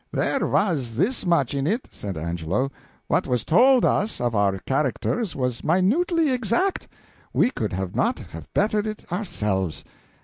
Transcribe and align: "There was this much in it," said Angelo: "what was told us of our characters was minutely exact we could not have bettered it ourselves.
"There 0.11 0.47
was 0.47 0.95
this 0.95 1.27
much 1.27 1.53
in 1.53 1.67
it," 1.67 1.87
said 1.91 2.17
Angelo: 2.17 2.71
"what 3.05 3.27
was 3.27 3.45
told 3.45 3.85
us 3.85 4.19
of 4.19 4.33
our 4.33 4.57
characters 4.57 5.35
was 5.35 5.63
minutely 5.63 6.31
exact 6.31 6.87
we 7.33 7.51
could 7.51 7.77
not 7.95 8.17
have 8.17 8.51
bettered 8.55 8.87
it 8.87 9.05
ourselves. 9.11 9.83